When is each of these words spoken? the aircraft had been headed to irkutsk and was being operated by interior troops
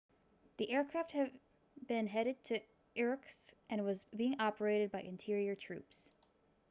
the 0.57 0.71
aircraft 0.71 1.11
had 1.11 1.29
been 1.87 2.07
headed 2.07 2.43
to 2.43 2.59
irkutsk 2.97 3.53
and 3.69 3.85
was 3.85 4.03
being 4.15 4.35
operated 4.41 4.89
by 4.91 5.01
interior 5.03 5.53
troops 5.53 6.09